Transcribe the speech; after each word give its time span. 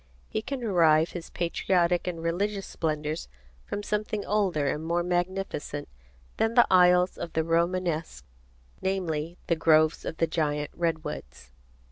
He 0.27 0.41
can 0.41 0.61
derive 0.61 1.11
his 1.11 1.29
Patriotic 1.29 2.07
and 2.07 2.23
Religious 2.23 2.65
Splendors 2.65 3.27
from 3.65 3.83
something 3.83 4.25
older 4.25 4.65
and 4.65 4.83
more 4.83 5.03
magnificent 5.03 5.87
than 6.37 6.55
the 6.55 6.65
aisles 6.71 7.19
of 7.19 7.33
the 7.33 7.43
Romanesque, 7.43 8.25
namely: 8.81 9.37
the 9.45 9.55
groves 9.55 10.03
of 10.03 10.17
the 10.17 10.25
giant 10.25 10.71
redwoods. 10.73 11.51